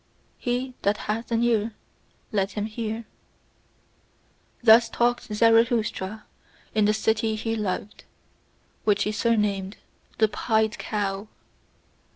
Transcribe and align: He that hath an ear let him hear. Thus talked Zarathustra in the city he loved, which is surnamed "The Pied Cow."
He 0.39 0.73
that 0.81 0.97
hath 1.05 1.31
an 1.31 1.43
ear 1.43 1.75
let 2.31 2.53
him 2.53 2.65
hear. 2.65 3.05
Thus 4.63 4.89
talked 4.89 5.31
Zarathustra 5.31 6.25
in 6.73 6.85
the 6.85 6.93
city 6.95 7.35
he 7.35 7.55
loved, 7.55 8.05
which 8.83 9.05
is 9.05 9.15
surnamed 9.17 9.77
"The 10.17 10.27
Pied 10.27 10.79
Cow." 10.79 11.27